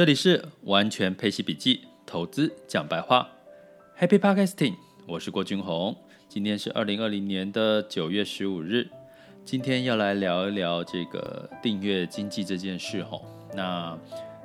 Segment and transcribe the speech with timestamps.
[0.00, 3.28] 这里是完全配息笔记，投资讲白话
[3.98, 4.72] ，Happy Podcasting，
[5.06, 5.94] 我是郭俊宏。
[6.26, 8.88] 今天是二零二零年的九月十五日，
[9.44, 13.26] 今天要来聊一聊这个订阅经济这件事吼。
[13.54, 13.94] 那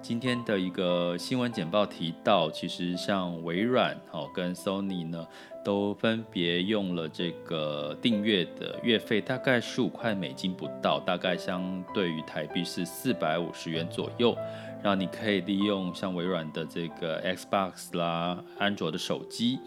[0.00, 5.26] 今天的一个新闻简报提到，其实像微软哦跟 Sony 呢，
[5.62, 14.34] 都分别用了这个订阅的月费，大概十五块美金不到，大概相对于台币是四百五十元左右。
[14.82, 19.60] 然后你可以利用像微软的这个 Xbox 啦、安卓的手机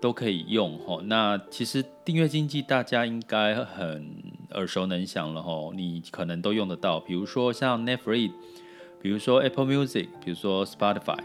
[0.00, 1.00] 都可以用吼。
[1.02, 4.16] 那其实订阅经济大家应该很
[4.50, 8.32] 耳熟能详了吼，你可能都用得到，比如说像 Netflix，
[9.00, 11.20] 比如说 Apple Music，比如说 Spotify，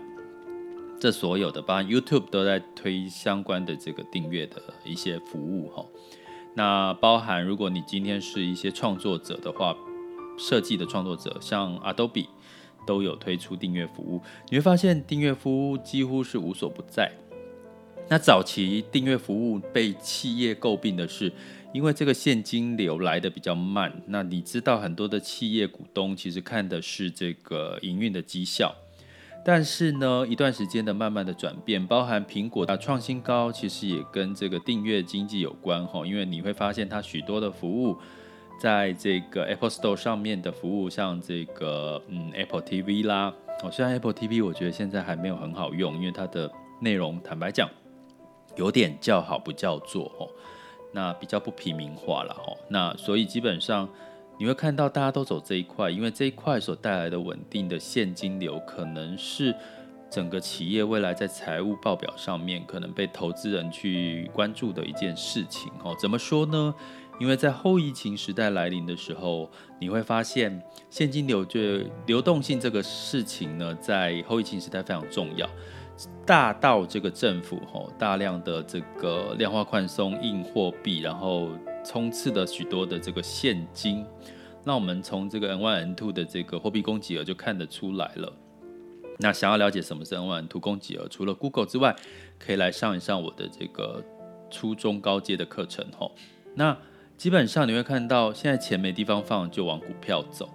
[1.00, 5.90] 这所有的，包括 YouTube 都在推相关的这个订阅的一些服务吼。
[6.54, 9.76] 那包含如果你今天是一些创作者的话，
[10.38, 12.28] 设计的创作者，像 Adobe。
[12.86, 17.12] 都有推出订阅服务，你会发现订阅服务几乎是无所不在。
[18.08, 21.34] 那早期订阅服务被企业诟病的是，
[21.74, 23.92] 因为这个现金流来得比较慢。
[24.06, 28.76] 那你知道很多的企业股东其实看的是这个营运的绩效，
[29.44, 36.06] 但是呢，一段时间的慢慢的转变，包含苹果的创新高，其实也跟这个订阅经济有关哈。
[36.06, 37.98] 因为你会发现它许多的服务。
[38.60, 47.70] 在这个 Apple Store 上面的服务，像这个嗯 Apple TV 啦，哦，虽然 Apple TV 我觉得现在还没有很好用，因为它的内容坦白讲
[48.56, 50.30] 有点叫好不叫座哦，
[50.94, 53.88] 那比较不平民化了哦，那所以基本上
[54.38, 59.56] 你会看到大家都走这一块，因为这一块所带来的稳定的现金流，可能是
[60.10, 65.96] 整个企业未来在财务报表上面可能被投资人去关注的一件事情哦。
[66.00, 66.74] 怎么说呢？
[67.20, 69.50] 因为在后疫情时代来临的时候，
[69.80, 71.60] 你会发现现金流就
[72.06, 75.50] 流动性这个事情呢，在后疫情时代非常重要，
[76.26, 81.50] 大到这个政府吼大量的这个量化宽松印货币，然后
[81.86, 84.06] 充斥的许多的这个现金。
[84.64, 88.34] 那我们从这个 N1 N2 的这个货币供给额就看得出来了。
[89.20, 91.96] 那想要了解什么是 N1 N2 供给额，除了 Google 之外，
[92.38, 94.04] 可以来上一上我的这个
[94.50, 96.12] 初中高阶的课程吼。
[96.56, 96.76] 那
[97.18, 100.50] 基本上你会看到，现在钱没地方放，就往股票走。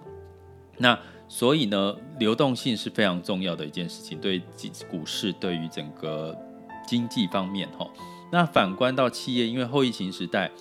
[0.77, 4.41] 那所以呢，流动性是非常重要的一件事情，对
[4.89, 6.37] 股市，对于整个
[6.87, 7.89] 经济方面哈。
[8.31, 10.51] 那反观到企业，因为后疫情时代，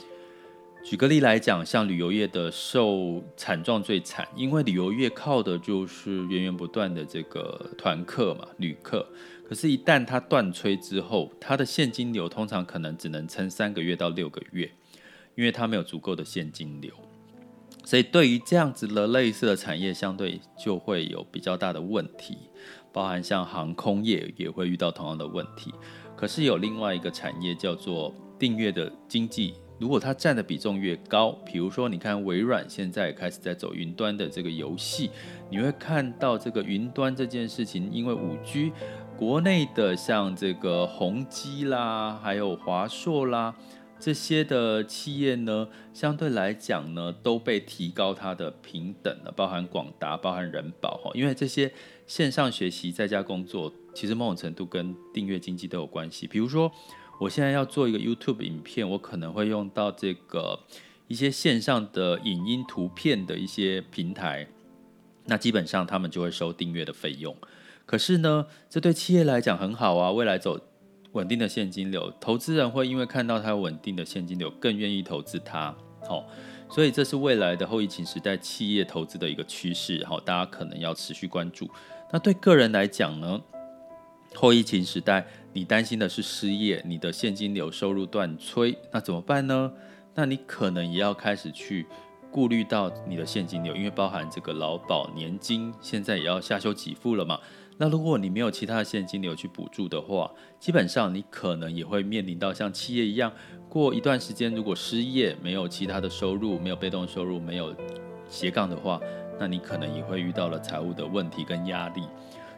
[0.82, 9.06] 举个例来讲，像旅游业的受惨状最惨，因为旅游业靠的就是源源不断的这个团客嘛，旅客。
[9.48, 14.70] 可是，一旦它断炊之后，它的现金流通常可能只能撑三个月到六个月。
[15.40, 16.92] 因为它没有足够的现金流，
[17.82, 22.36] 所以对于这样子的类似的产业，相对就会有比较大的问题，
[22.92, 25.72] 包含像航空业也会遇到同样的问题。
[26.14, 35.08] 可是有另外一个产业叫做订阅的经济，如果它占的比重越高，比如说你看微软现在开始在走云端的这个游戏，
[35.48, 38.72] 你会看到这个云端这件事情，因为五 G，
[39.16, 43.54] 国内的像这个宏基啦，还有华硕啦。
[44.00, 51.70] 这些的企业呢，相对来讲呢，都被提高它的平等了，包含广达，包含人保哈，因为这些
[52.06, 56.26] 线上学习在家工作，其实某种程度跟订阅经济都有关系。
[56.26, 56.72] 比如说，
[57.20, 60.58] 我现在要做一个 YouTube 影片，我可能会用到这个
[61.06, 64.48] 一些线上的影音图片的一些平台，
[65.26, 67.36] 那基本上他们就会收订阅的费用。
[67.84, 70.58] 可是呢，这对企业来讲很好啊，未来走。
[71.12, 75.74] 稳定的现金流，投资人会因为看到它稳定的现金流，更愿意投资它。
[76.08, 76.24] 好，
[76.68, 80.04] 所以这是未来的后疫情时代企业投资的一个趋势。
[80.06, 81.68] 好，大家可能要持续关注。
[82.12, 83.40] 那对个人来讲呢？
[84.34, 89.72] 后疫情时代，你担心的是失业，你的现金流收入断炊，那怎么办呢？
[90.14, 91.86] 那你可能也要开始去
[92.30, 97.40] 顾虑到你的现金流，因为包含这个劳保年金，现在也要下修给付了嘛。
[97.82, 103.32] 那如果你没有其他的现金流去补助的话，基本上你可能也会面临到像企业一样，
[103.70, 107.74] 过一段时间如果失业，没有其他的收入，没有被动收入，没有
[108.28, 109.00] 斜杠的话，
[109.38, 112.02] 那你可能也会遇到了财务的问题跟压力。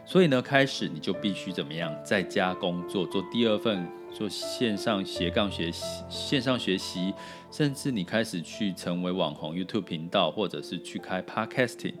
[0.05, 7.13] 所以呢，开始你就必须怎么样，在家工作，做第二份，做线上斜杠学习，线上学习，
[7.49, 11.93] 甚至你开始去成为网红 YouTube 频道，或者是去开 Podcasting。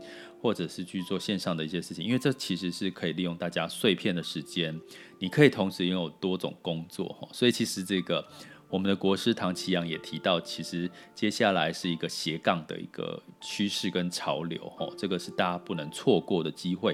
[0.43, 4.77] 或者是去做线上的一些事情，因为这其实是可以利用大家碎片的时间，
[5.19, 7.25] 你可以同时拥有多种工作哈。
[7.31, 8.27] 所以其实这个
[8.69, 16.93] 我们的国师唐奇阳也提到，其实接下来是一个斜杠的一个趋势跟潮流哈，这个是大家不能错过的机会。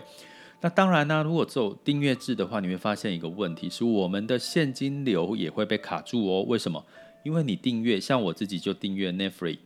[0.62, 6.44] 那当然呢、如果做订阅制的话，你会发现一个问题是，我们的现金流也会被卡住哦。
[6.44, 6.86] 为什么？
[7.24, 9.58] 因为你订阅，像我自己就订阅 Netflix，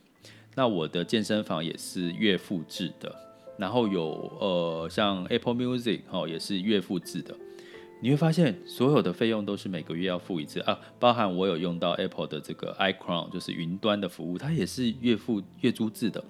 [0.54, 3.14] 那我的健身房也是月付制的，
[3.58, 7.34] 然后有呃像 Apple Music 哦也是月付制的。
[8.02, 16.22] 你会发现所有的费用都是每个月要付一次啊，包含我有用到 Apple 的这个 iCloud，就是云端的服务，它也是月付月租制的。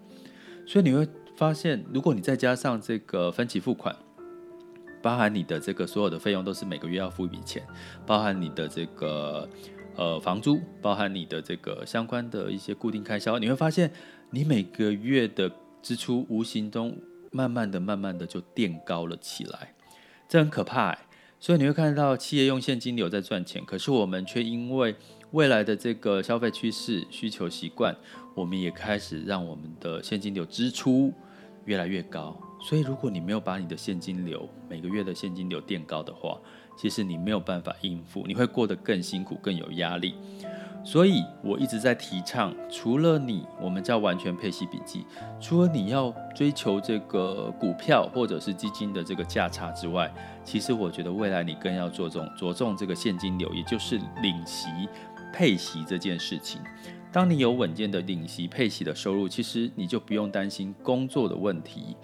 [0.66, 3.96] 所以你会发现，如果你再加上这个分期付款，
[5.02, 7.66] 包含你的这个所有的费用都是每个月要付一笔钱，
[8.06, 9.48] 包含你的这个
[9.96, 13.90] 呃房租，包含你的这个相关的一些固定开销，你会发现
[14.30, 15.50] 你每个月的
[15.82, 16.96] 支出无形中
[17.34, 19.74] 慢慢的、慢慢的就垫高了起来，
[20.28, 20.96] 这很可怕。
[21.40, 24.94] 所以你会看到企业用现金流在赚钱，可是我们却因为
[25.32, 27.94] 未来的这个消费趋势、需求习惯，
[28.36, 31.12] 我们也开始让我们的现金流支出
[31.64, 32.40] 越来越高。
[32.62, 36.40] 所以，如果你没有把你的现金流每个月的现金流垫高的话，
[36.78, 40.14] 其实你没有办法应付，你会过得更辛苦、更有压力。
[40.84, 45.06] 所以我一直在提倡，除了你，我们叫完全配息笔记，
[45.40, 50.12] 除了你要追求这个股票或者是基金的这个价差之外，
[50.44, 54.68] 其实我觉得未来你更要着重着重这个现金流，也就是领息
[55.32, 56.60] 配息这件事情。
[57.10, 61.96] 当你有稳健的领息配息的收入，其实你就不用担心工作的问题。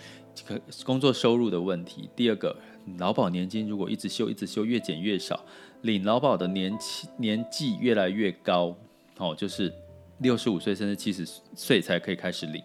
[0.47, 2.09] 可工作收入的问题。
[2.17, 2.57] 第二个，
[2.99, 5.45] 劳保年金如果一直修一直修，越减越少，
[5.83, 8.77] 领劳保的年期年纪越来越高，
[9.19, 9.73] 哦，就是
[10.19, 12.63] 六十五岁甚至七十岁才可以开始领。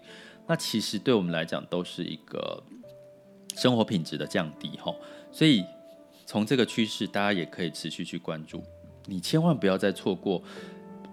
[0.47, 2.61] 那其实对我们来讲都是一个
[3.55, 4.93] 生活品质的降低，哈。
[5.31, 5.63] 所以
[6.25, 8.63] 从这个趋势，大家也可以持续去关注。
[9.05, 10.41] 你千万不要再错过。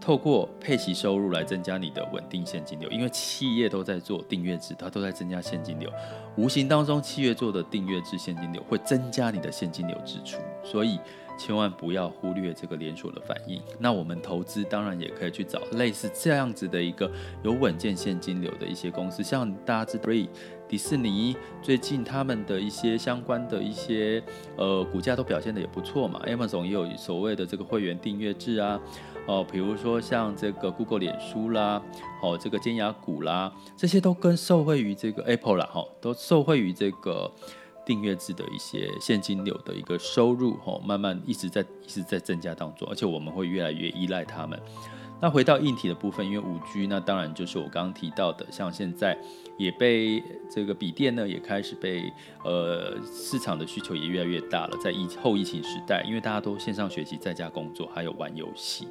[0.02, 5.88] 透过配息收入来增加你的稳定现金流，因为企业都在做订阅制，它都在增加现金流，
[6.36, 10.98] 无形当中企业做的订阅制现金流会增加你的现金流支出，所以
[11.38, 13.60] 千万不要忽略这个连锁的反应。
[13.78, 17.10] 那我们投资当然也可以去找类似这样子的一个
[17.42, 20.12] 有稳健现金流的一些公司，像大家知道
[20.68, 24.22] 迪士尼最近他们的一些相关的一些
[24.56, 28.80] 呃股价都表现得也不错嘛，Amazon 也有所谓的这个会员订阅制啊。
[29.26, 31.80] 哦，比如说像这个 Google、脸书啦，
[32.22, 37.30] 哦，这个尖牙股啦，这些都跟受惠于这个 Apple 啦，哈，都受惠于这个
[37.84, 44.60] 订阅制的一些现金流的一个收入，哈，慢慢一直在一直在增加当中，而且我们会越来越依赖他们。
[45.20, 49.16] 那回到硬体的部分，因为五 G，那当然就是我刚刚提到的，像现在
[49.56, 50.20] 也被
[50.50, 52.12] 这个笔电呢，也开始被
[52.44, 54.76] 呃市场的需求也越来越大了。
[54.82, 58.88] 在疫后疫情时代，因为大家都线上学习，在家工作，还有玩游戏。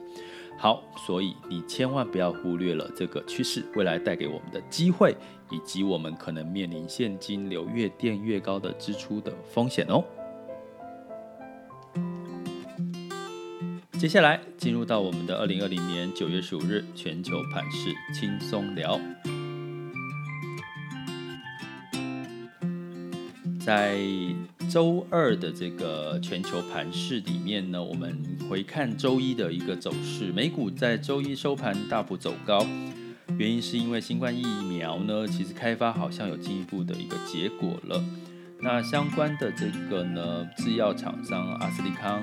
[0.57, 5.15] 好，所以你千万不要忽略了这个趋势，未来带给我们的机会，
[5.50, 10.03] 以及我们可能面临现金流越垫越高的支出的风险哦。
[13.98, 19.00] 接下来进入到我们的二零二零年九月十五日全球盘市轻松聊。
[23.63, 23.99] 在
[24.69, 28.17] 周二的这个全球盘市里面呢，我们
[28.49, 32.65] 回看周一的一个走势，美股在周一收盘大幅走高，
[33.37, 38.03] 原因是因为新冠疫苗呢，其实开发好像有进一步的一个结果了。
[38.59, 42.21] 那相关的这个呢，制药厂商阿斯利康。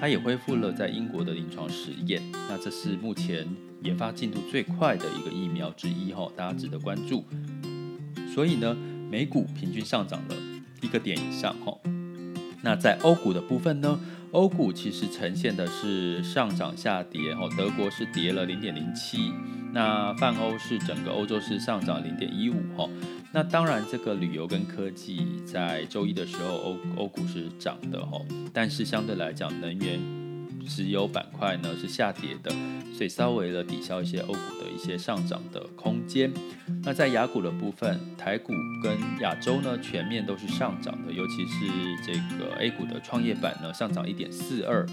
[0.00, 3.46] 它也恢复了在英国的临床实验，那这是目前
[3.82, 7.24] 研发进度最快的一个疫苗之一哈，大家值得关注。
[8.34, 8.76] 所以呢，
[9.10, 10.34] 美股平均上涨了
[10.84, 11.76] 一个点以上哈。
[12.62, 13.98] 那在欧股的部分呢，
[14.32, 19.32] 欧股其实呈现的是上涨下跌哈，德国是跌了零点零七，
[19.72, 22.88] 那泛欧是整个欧洲是上涨零点一五哈。
[23.32, 29.98] 那当然，这个旅游跟科技在周一的时候，欧欧股是涨的吼，但是相对来讲，能源、
[30.68, 32.50] 石油板块呢是下跌的，
[32.96, 36.32] 所以稍微的抵消一些欧股的一些上涨的空间。
[36.82, 38.52] 那在亚股的部分，台股
[38.82, 41.66] 跟亚洲呢全面都是上涨的，尤其是
[42.04, 44.86] 这个 A 股的创业板呢上涨一点四二。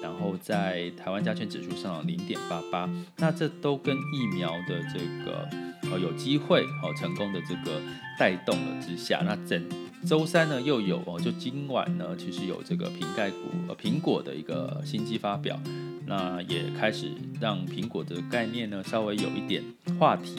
[0.00, 5.48] 然后在台湾加权指数上涨零点八八，那这都跟疫苗的这个
[5.90, 7.80] 呃有机会哦成功的这个
[8.16, 9.60] 带动了之下，那整
[10.06, 13.36] 周三呢又有哦，就今晚呢其实有这个瓶盖股
[13.68, 15.60] 呃苹果的一个新机发表，
[16.06, 19.62] 那也开始让苹果的概念呢稍微有一点
[19.98, 20.36] 话题，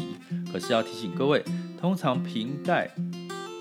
[0.52, 1.44] 可是要提醒各位，
[1.80, 2.90] 通常瓶盖。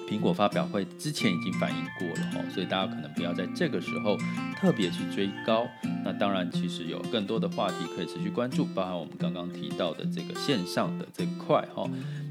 [0.09, 4.17] 苹果发表会之前已经反映过了哈，所以大家可能不要在这个时候
[4.57, 5.67] 特别去追高。
[6.03, 11.89] 那当然，其实有更多的话题可以持续关注，包含我们刚刚提到的这个线上的这块哈。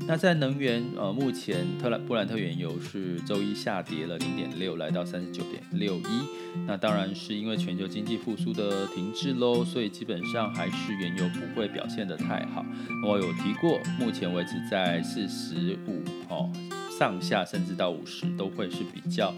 [0.08, 6.66] 那在能源，呃，目前特兰布兰特原油是周一下跌了零点六，来到三十九点六一。
[6.66, 12.66] 那当然是因为全球经济复苏的停滞喽，所以基本上还是原油不会表现得太好。
[13.06, 16.50] 我有提过，目前为止在四十五哦
[16.98, 19.32] 上下，甚至到五十都会是比较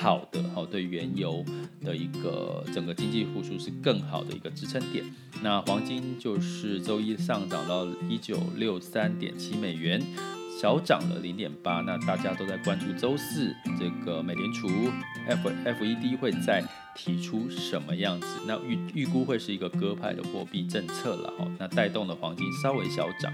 [0.00, 1.44] 好的好，对原油
[1.84, 5.04] 的一个整个经济复苏是更好的一个支撑点。
[5.42, 10.00] 那黄金就是周一上涨到一九六三点七美元，
[10.60, 11.80] 小涨了零点八。
[11.80, 14.68] 那大家都在关注周四这个美联储
[15.26, 16.62] F F E D 会再
[16.94, 18.26] 提出什么样子？
[18.46, 21.50] 那预预估会是一个鸽派的货币政策了哈。
[21.58, 23.32] 那带动了黄金稍微小涨。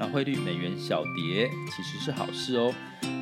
[0.00, 2.72] 那汇率美元小跌其实是好事哦。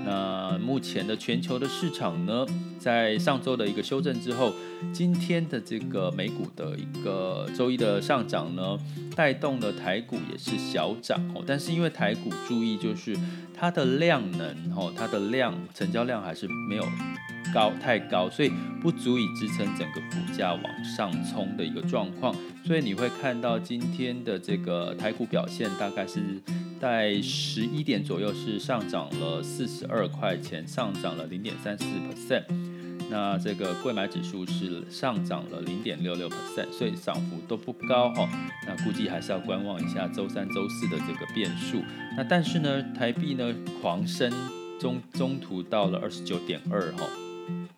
[0.04, 2.46] 那目前的全球的市场呢，
[2.78, 4.52] 在上周的一个修正之后，
[4.92, 8.78] 今天的这个美股的一个周一的上涨呢，
[9.16, 11.42] 带动了台股也是小涨哦。
[11.44, 13.16] 但是因为台股注意就是
[13.52, 16.84] 它的量能哦，它的量成交量还是没有
[17.52, 22.32] 高太高，所以不足以支撑整个股价往上冲的一个状况。
[22.64, 26.40] 所以你会看到今天的这个台股表现大概是。
[26.80, 32.44] 在十一点左右是上涨了四十二块钱，上涨了零点三四 percent。
[33.08, 38.28] 那这个贵买指数是上涨了零点六六 percent，所以涨幅都不高哈。
[38.66, 41.82] 那估计还是要观望一下周三、周四的这个变数。
[42.16, 44.32] 那但是呢，台币呢狂升，
[44.80, 47.06] 中中途到了二十九点二哈。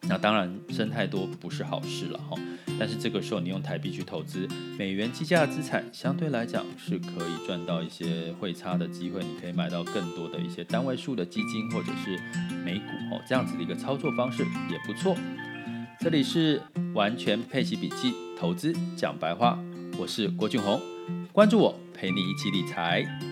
[0.09, 2.37] 那当然升太多不是好事了哈。
[2.81, 4.49] 但是这个时候，你用台币去投资
[4.79, 9.21] 美元计价的资产，相对来讲是可以赚到一些汇差的机会。
[9.23, 12.17] 你可以买到更多的一些单位数的基金或者是
[12.65, 15.17] 美股哦，这样子的一个操作方式也不错。
[16.01, 16.63] 这里是
[16.95, 19.59] 完全配息笔记，投资讲白话，
[19.99, 20.81] 我是郭俊宏，
[21.33, 23.28] 关注我，陪你一起理财。